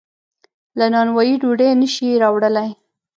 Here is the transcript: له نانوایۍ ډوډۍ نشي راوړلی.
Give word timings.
له 0.77 0.85
نانوایۍ 0.93 1.33
ډوډۍ 1.41 1.69
نشي 1.81 2.07
راوړلی. 2.23 2.69